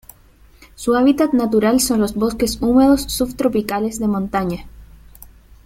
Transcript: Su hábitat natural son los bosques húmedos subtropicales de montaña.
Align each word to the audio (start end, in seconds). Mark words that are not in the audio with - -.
Su 0.73 0.95
hábitat 0.95 1.33
natural 1.33 1.79
son 1.79 1.99
los 2.01 2.15
bosques 2.15 2.57
húmedos 2.59 3.03
subtropicales 3.03 3.99
de 3.99 4.07
montaña. 4.07 4.65